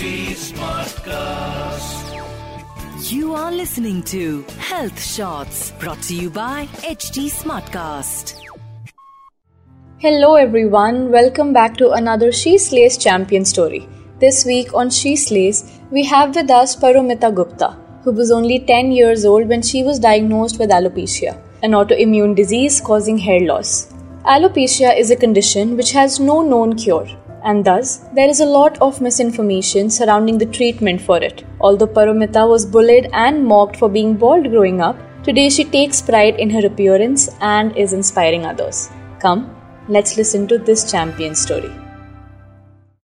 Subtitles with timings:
[0.00, 1.92] Smartcast.
[3.12, 8.40] You are listening to Health Shots brought to you by HT Smartcast.
[9.98, 13.86] Hello everyone, welcome back to another She Slays champion story.
[14.20, 18.92] This week on She Slays, we have with us Paromita Gupta, who was only 10
[18.92, 23.92] years old when she was diagnosed with alopecia, an autoimmune disease causing hair loss.
[24.24, 27.06] Alopecia is a condition which has no known cure
[27.44, 31.44] and thus there is a lot of misinformation surrounding the treatment for it.
[31.60, 36.36] Although Paromita was bullied and mocked for being bald growing up, today she takes pride
[36.36, 38.90] in her appearance and is inspiring others.
[39.20, 39.54] Come,
[39.88, 41.72] let's listen to this champion story.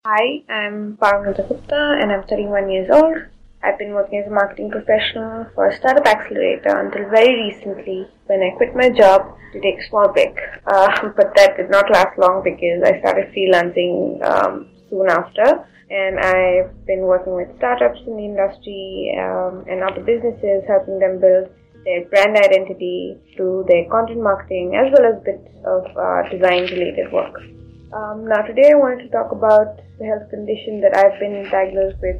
[0.07, 3.19] Hi, I'm Paromita Gupta and I'm 31 years old.
[3.66, 8.41] I've been working as a marketing professional for a startup accelerator until very recently when
[8.41, 10.38] I quit my job to take a small break.
[10.66, 15.66] Uh, but that did not last long because I started freelancing um, soon after.
[15.91, 21.19] And I've been working with startups in the industry um, and other businesses, helping them
[21.19, 21.51] build
[21.85, 27.10] their brand identity through their content marketing as well as bits of uh, design related
[27.10, 27.35] work.
[27.93, 31.98] Um, now, today I wanted to talk about the health condition that I've been diagnosed
[32.02, 32.19] with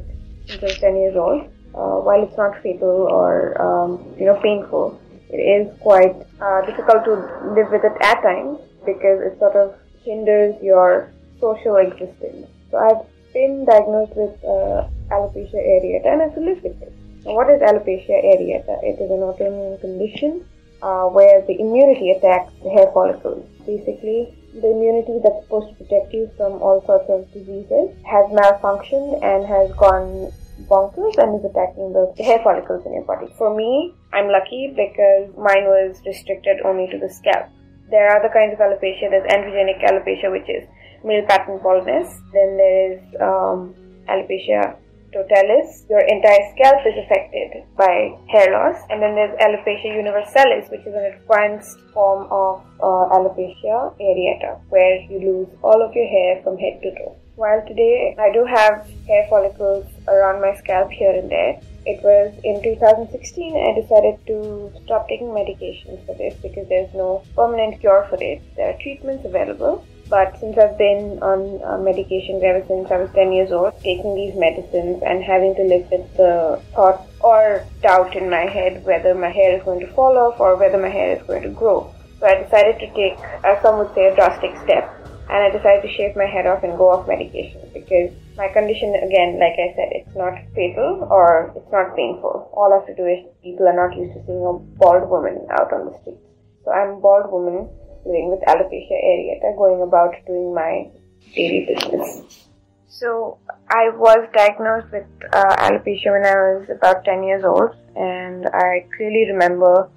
[0.61, 1.41] was 10 years old.
[1.75, 7.03] Uh, while it's not fatal or um, you know painful, it is quite uh, difficult
[7.05, 7.13] to
[7.53, 12.47] live with it at times because it sort of hinders your social existence.
[12.71, 16.93] So I've been diagnosed with uh, alopecia areata and I have live with it.
[17.25, 18.81] Now, what is alopecia areata?
[18.83, 20.45] It is an autoimmune condition
[20.81, 23.45] uh, where the immunity attacks the hair follicles.
[23.65, 29.21] Basically, the immunity that's supposed to protect you from all sorts of diseases has malfunctioned
[29.23, 30.31] and has gone
[30.65, 33.27] bonkers and is attacking the hair follicles in your body.
[33.37, 37.49] For me, I'm lucky because mine was restricted only to the scalp.
[37.89, 39.09] There are other kinds of alopecia.
[39.09, 40.67] There's androgenic alopecia, which is
[41.03, 42.09] male pattern baldness.
[42.33, 43.75] Then there is um,
[44.09, 44.75] alopecia
[45.17, 48.77] totalis, your entire scalp is affected by hair loss.
[48.89, 55.01] And then there's alopecia universalis, which is an advanced form of uh, alopecia areata, where
[55.09, 57.15] you lose all of your hair from head to toe.
[57.35, 62.33] While today I do have hair follicles around my scalp here and there, it was
[62.43, 68.07] in 2016 I decided to stop taking medications for this because there's no permanent cure
[68.09, 68.41] for it.
[68.55, 73.11] There are treatments available, but since I've been on uh, medication ever since I was
[73.13, 78.15] 10 years old, taking these medicines and having to live with the thought or doubt
[78.15, 81.17] in my head whether my hair is going to fall off or whether my hair
[81.17, 81.93] is going to grow.
[82.19, 84.93] So I decided to take, as some would say, a drastic step.
[85.29, 88.95] And I decided to shave my head off and go off medication because my condition,
[88.95, 92.47] again, like I said, it's not fatal or it's not painful.
[92.55, 95.45] All I have to do is people are not used to seeing a bald woman
[95.51, 96.23] out on the streets.
[96.63, 97.67] So I'm a bald woman
[98.05, 100.89] living with alopecia areata, going about doing my
[101.35, 102.45] daily business.
[102.87, 103.37] So
[103.69, 108.85] I was diagnosed with uh, alopecia when I was about 10 years old, and I
[108.95, 109.89] clearly remember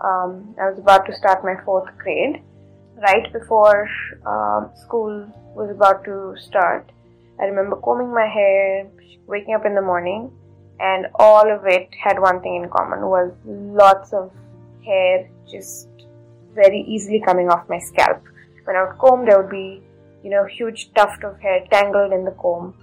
[0.00, 2.42] um, I was about to start my fourth grade.
[2.96, 3.88] Right before
[4.26, 6.90] uh, school was about to start,
[7.40, 8.88] I remember combing my hair,
[9.26, 10.30] waking up in the morning,
[10.80, 14.32] and all of it had one thing in common was lots of
[14.84, 15.88] hair just
[16.54, 18.22] very easily coming off my scalp.
[18.64, 19.82] When I would comb, there would be,
[20.22, 22.74] you know, huge tuft of hair tangled in the comb.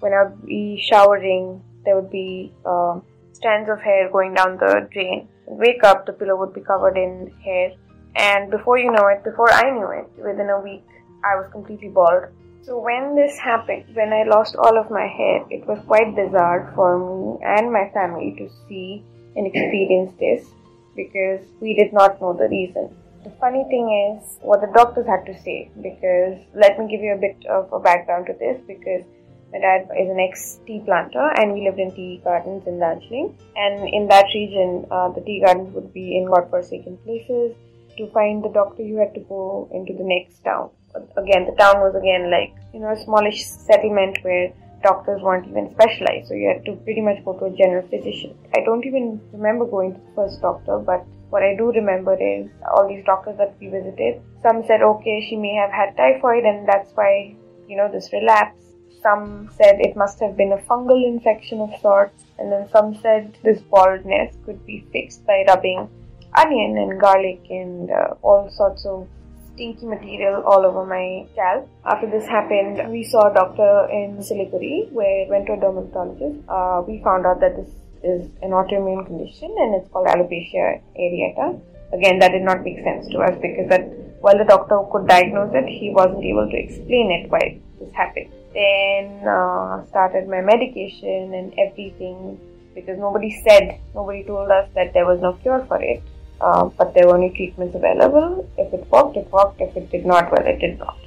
[0.00, 3.00] When I would be showering, there would be uh,
[3.32, 5.28] strands of hair going down the drain.
[5.46, 7.72] Wake up, the pillow would be covered in hair,
[8.16, 10.84] and before you know it, before I knew it, within a week,
[11.22, 12.24] I was completely bald.
[12.62, 16.72] So when this happened, when I lost all of my hair, it was quite bizarre
[16.74, 19.04] for me and my family to see
[19.36, 20.48] and experience this
[20.96, 22.90] because we did not know the reason.
[23.26, 27.12] The funny thing is what the doctors had to say because let me give you
[27.12, 29.02] a bit of a background to this because
[29.50, 33.36] my dad is an ex tea planter and we lived in tea gardens in Darjeeling
[33.56, 37.56] and in that region uh, the tea gardens would be in godforsaken places.
[37.98, 40.70] To find the doctor you had to go into the next town.
[41.16, 44.52] Again the town was again like you know a smallish settlement where
[44.84, 48.38] doctors weren't even specialized so you had to pretty much go to a general physician.
[48.54, 52.48] I don't even remember going to the first doctor but what I do remember is
[52.74, 54.22] all these doctors that we visited.
[54.42, 57.34] Some said, okay, she may have had typhoid and that's why,
[57.68, 58.62] you know, this relapse.
[59.02, 62.24] Some said it must have been a fungal infection of sorts.
[62.38, 65.88] And then some said this baldness could be fixed by rubbing
[66.36, 69.08] onion and garlic and uh, all sorts of
[69.54, 71.68] stinky material all over my scalp.
[71.84, 76.40] After this happened, we saw a doctor in Siliguri where went to a dermatologist.
[76.48, 77.70] Uh, we found out that this
[78.02, 81.60] is an autoimmune condition and it's called alopecia areata.
[81.92, 83.86] Again, that did not make sense to us because that
[84.20, 88.30] while the doctor could diagnose it, he wasn't able to explain it why this happened.
[88.52, 92.40] Then uh, started my medication and everything
[92.74, 96.02] because nobody said, nobody told us that there was no cure for it.
[96.40, 98.48] Uh, but there were only treatments available.
[98.58, 99.60] If it worked, it worked.
[99.60, 100.98] If it did not, well, it did not.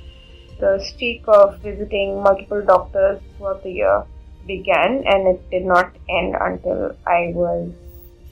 [0.60, 4.04] The streak of visiting multiple doctors throughout the year
[4.50, 7.72] began and it did not end until I was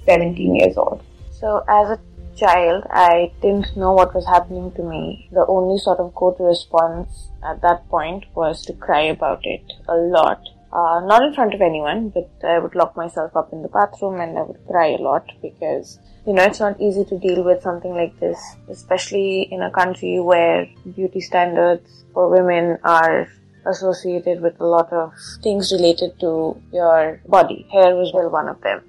[0.05, 1.03] 17 years old.
[1.39, 1.99] So, as a
[2.35, 5.29] child, I didn't know what was happening to me.
[5.31, 9.65] The only sort of go to response at that point was to cry about it
[9.87, 10.41] a lot.
[10.71, 14.19] Uh, not in front of anyone, but I would lock myself up in the bathroom
[14.19, 17.63] and I would cry a lot because, you know, it's not easy to deal with
[17.63, 23.29] something like this, especially in a country where beauty standards for women are
[23.69, 27.67] associated with a lot of things related to your body.
[27.71, 28.81] Hair was well one of them.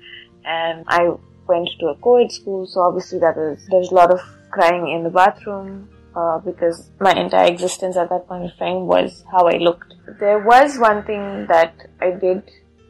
[0.44, 1.10] And I
[1.46, 4.20] went to a co-ed school, so obviously that is there's a lot of
[4.50, 9.24] crying in the bathroom uh, because my entire existence at that point of time was
[9.30, 9.94] how I looked.
[10.20, 12.42] There was one thing that I did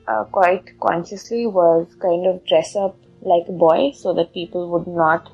[0.07, 4.87] uh, quite consciously was kind of dress up like a boy so that people would
[4.87, 5.31] not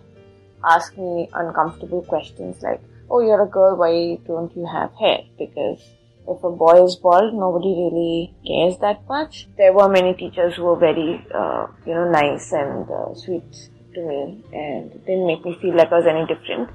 [0.64, 2.80] ask me uncomfortable questions like,
[3.10, 3.76] "Oh, you're a girl.
[3.76, 5.80] Why don't you have hair?" Because
[6.26, 9.46] if a boy is bald, nobody really cares that much.
[9.56, 13.44] There were many teachers who were very, uh, you know, nice and uh, sweet
[13.94, 16.70] to me and didn't make me feel like I was any different.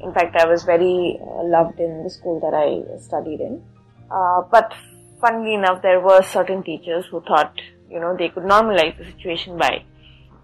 [0.00, 3.62] In fact, I was very uh, loved in the school that I studied in.
[4.10, 4.72] Uh, but
[5.20, 7.60] funnily enough, there were certain teachers who thought,
[7.90, 9.84] you know, they could normalize the situation by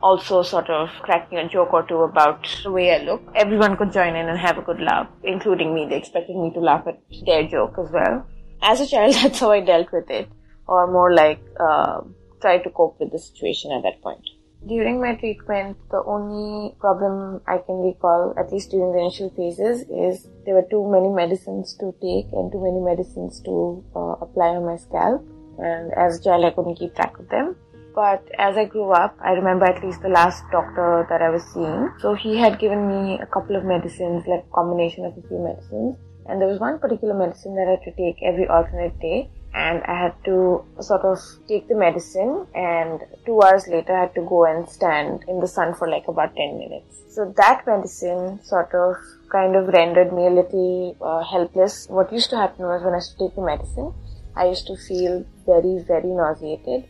[0.01, 3.23] also sort of cracking a joke or two about the way I look.
[3.35, 5.87] Everyone could join in and have a good laugh, including me.
[5.89, 8.25] They expected me to laugh at their joke as well
[8.63, 10.29] as a child, that's how I dealt with it,
[10.67, 12.01] or more like uh,
[12.41, 14.23] try to cope with the situation at that point.
[14.67, 19.83] During my treatment, the only problem I can recall, at least during the initial phases,
[19.89, 24.49] is there were too many medicines to take and too many medicines to uh, apply
[24.59, 25.25] on my scalp.
[25.59, 27.55] And as a child, I couldn't keep track of them.
[27.95, 31.43] But as I grew up, I remember at least the last doctor that I was
[31.55, 31.91] seeing.
[32.01, 35.39] So he had given me a couple of medicines, like a combination of a few
[35.39, 35.97] medicines
[36.29, 39.83] and there was one particular medicine that I had to take every alternate day and
[39.85, 44.21] I had to sort of take the medicine and two hours later I had to
[44.21, 47.03] go and stand in the sun for like about 10 minutes.
[47.09, 48.97] So that medicine sort of
[49.31, 51.87] kind of rendered me a little uh, helpless.
[51.89, 53.95] What used to happen was when I used to take the medicine,
[54.37, 56.85] I used to feel very, very nauseated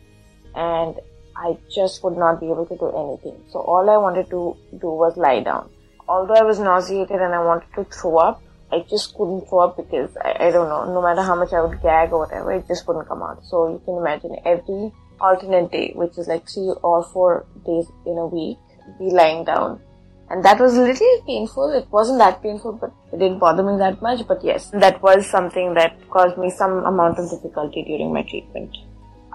[0.53, 0.95] and
[1.37, 3.41] I just would not be able to do anything.
[3.47, 5.69] So all I wanted to do was lie down.
[6.09, 9.77] Although I was nauseated and I wanted to throw up, I just couldn't throw up
[9.77, 12.67] because I, I don't know, no matter how much I would gag or whatever, it
[12.67, 13.43] just wouldn't come out.
[13.45, 18.17] So you can imagine every alternate day, which is like three or four days in
[18.17, 18.57] a week,
[18.99, 19.81] be lying down.
[20.29, 21.71] And that was a little painful.
[21.71, 24.27] It wasn't that painful, but it didn't bother me that much.
[24.27, 28.77] But yes, that was something that caused me some amount of difficulty during my treatment.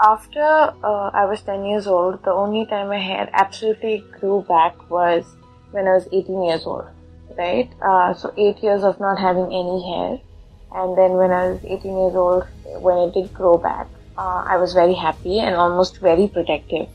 [0.01, 4.89] After uh, I was 10 years old, the only time my hair absolutely grew back
[4.89, 5.25] was
[5.73, 6.85] when I was 18 years old
[7.37, 7.71] right?
[7.81, 10.21] Uh, so eight years of not having any hair,
[10.73, 12.45] and then when I was 18 years old,
[12.81, 13.87] when it did grow back,
[14.17, 16.89] uh, I was very happy and almost very protective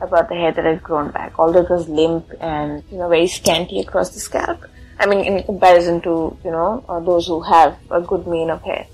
[0.00, 3.26] about the hair that had grown back, although it was limp and you know very
[3.26, 4.64] scanty across the scalp.
[4.98, 8.62] I mean, in comparison to you know uh, those who have a good mane of
[8.62, 8.86] hair,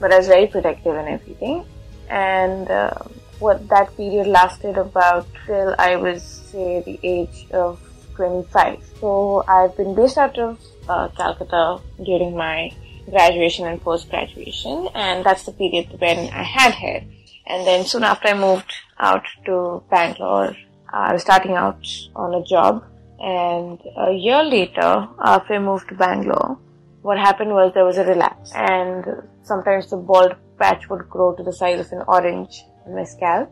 [0.00, 1.64] but I was very protective and everything,
[2.08, 2.70] and.
[2.70, 2.94] Uh,
[3.40, 7.80] what that period lasted about till I was say the age of
[8.16, 8.82] 25.
[9.00, 12.70] So I've been based out of uh, Calcutta during my
[13.10, 17.04] graduation and post graduation, and that's the period when I had hair.
[17.46, 20.56] And then soon after I moved out to Bangalore,
[20.92, 22.84] I was starting out on a job.
[23.20, 26.58] And a year later, after I moved to Bangalore,
[27.02, 29.04] what happened was there was a relapse, and
[29.42, 33.50] sometimes the bald patch would grow to the size of an orange on my scalp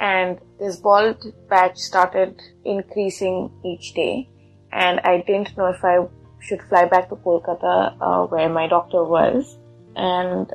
[0.00, 4.28] and this bald patch started increasing each day
[4.72, 5.98] and I didn't know if I
[6.40, 9.58] should fly back to Kolkata uh, where my doctor was
[9.94, 10.50] and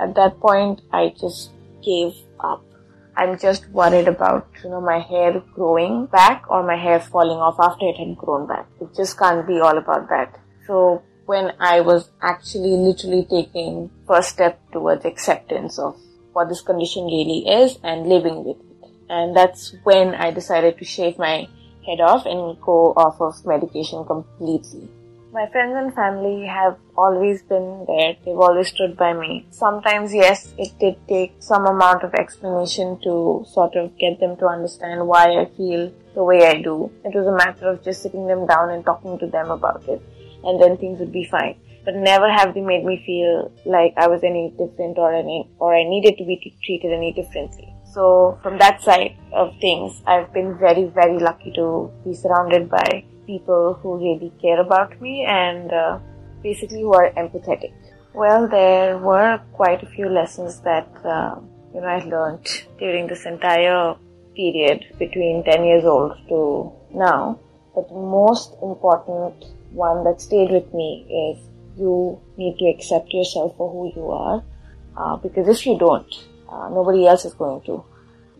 [0.00, 1.52] at that point I just
[1.84, 2.64] gave up.
[3.16, 7.56] I'm just worried about you know my hair growing back or my hair falling off
[7.60, 8.68] after it had grown back.
[8.80, 10.38] It just can't be all about that.
[10.66, 15.96] So when I was actually literally taking first step towards acceptance of
[16.32, 18.56] what this condition really is and living with
[19.08, 21.48] and that's when I decided to shave my
[21.86, 24.88] head off and go off of medication completely.
[25.32, 28.16] My friends and family have always been there.
[28.24, 29.46] They've always stood by me.
[29.50, 34.46] Sometimes, yes, it did take some amount of explanation to sort of get them to
[34.46, 36.90] understand why I feel the way I do.
[37.04, 40.02] It was a matter of just sitting them down and talking to them about it,
[40.44, 41.56] and then things would be fine.
[41.88, 45.74] but never have they made me feel like I was any different or any or
[45.74, 47.72] I needed to be t- treated any differently.
[47.98, 53.02] So from that side of things, I've been very very lucky to be surrounded by
[53.26, 55.98] people who really care about me and uh,
[56.40, 57.72] basically who are empathetic.
[58.14, 61.40] Well, there were quite a few lessons that uh,
[61.74, 62.46] you know I learned
[62.78, 63.96] during this entire
[64.36, 67.40] period between 10 years old to now.
[67.74, 70.90] But the most important one that stayed with me
[71.26, 74.44] is you need to accept yourself for who you are.
[74.96, 77.84] Uh, because if you don't, uh, nobody else is going to.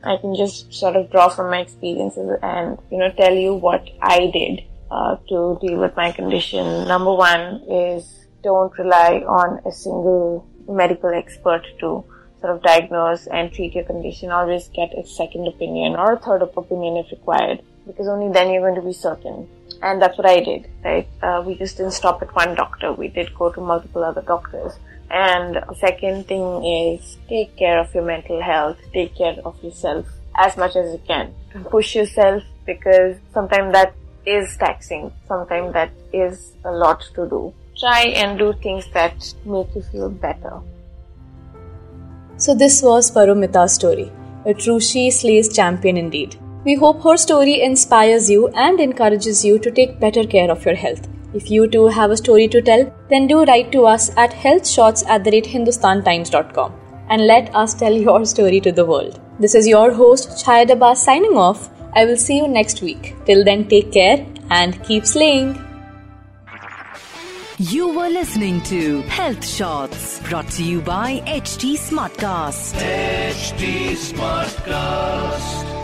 [0.03, 3.89] I can just sort of draw from my experiences and, you know, tell you what
[4.01, 6.87] I did uh, to deal with my condition.
[6.87, 12.05] Number one is don't rely on a single medical expert to
[12.41, 14.31] sort of diagnose and treat your condition.
[14.31, 18.63] Always get a second opinion or a third opinion if required, because only then you're
[18.63, 19.49] going to be certain.
[19.83, 21.09] And that's what I did, right?
[21.23, 22.93] Uh, we just didn't stop at one doctor.
[22.93, 24.79] We did go to multiple other doctors.
[25.11, 28.79] And second thing is take care of your mental health.
[28.93, 31.35] Take care of yourself as much as you can.
[31.71, 33.95] Push yourself because sometimes that
[34.27, 35.11] is taxing.
[35.27, 37.55] Sometimes that is a lot to do.
[37.79, 40.61] Try and do things that make you feel better.
[42.37, 44.13] So this was Paromita's story,
[44.45, 46.37] a true she slays champion indeed.
[46.65, 50.75] We hope her story inspires you and encourages you to take better care of your
[50.75, 51.09] health.
[51.39, 55.07] If you too have a story to tell, then do write to us at healthshots
[55.07, 56.73] at the rate hindustantimes.com
[57.11, 59.21] and let us tell your story to the world.
[59.39, 61.71] This is your host, Chayad Abbas signing off.
[61.95, 63.15] I will see you next week.
[63.25, 65.57] Till then, take care and keep slaying.
[67.59, 72.75] You were listening to Health Shots brought to you by HT Smartcast.
[72.75, 75.78] HT Smartcast.